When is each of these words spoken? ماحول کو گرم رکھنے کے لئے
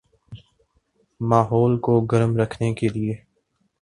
ماحول 1.21 1.77
کو 1.79 1.99
گرم 2.01 2.37
رکھنے 2.37 2.73
کے 2.73 2.87
لئے 2.87 3.13